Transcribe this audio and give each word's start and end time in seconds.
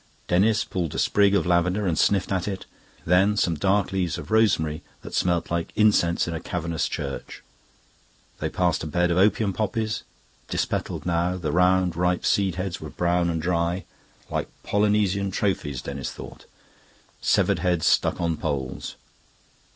Denis 0.27 0.63
pulled 0.65 0.95
a 0.95 0.97
sprig 0.97 1.35
of 1.35 1.45
lavender 1.45 1.85
and 1.85 1.95
sniffed 1.95 2.31
at 2.31 2.47
it; 2.47 2.65
then 3.05 3.37
some 3.37 3.53
dark 3.53 3.91
leaves 3.91 4.17
of 4.17 4.31
rosemary 4.31 4.81
that 5.03 5.13
smelt 5.13 5.51
like 5.51 5.71
incense 5.75 6.27
in 6.27 6.33
a 6.33 6.39
cavernous 6.39 6.89
church. 6.89 7.43
They 8.39 8.49
passed 8.49 8.83
a 8.83 8.87
bed 8.87 9.11
of 9.11 9.19
opium 9.19 9.53
poppies, 9.53 10.01
dispetaled 10.49 11.05
now; 11.05 11.37
the 11.37 11.51
round, 11.51 11.95
ripe 11.95 12.23
seedheads 12.25 12.81
were 12.81 12.89
brown 12.89 13.29
and 13.29 13.39
dry 13.39 13.83
like 14.27 14.47
Polynesian 14.63 15.29
trophies, 15.29 15.83
Denis 15.83 16.11
thought; 16.11 16.47
severed 17.21 17.59
heads 17.59 17.85
stuck 17.85 18.19
on 18.19 18.37
poles. 18.37 18.95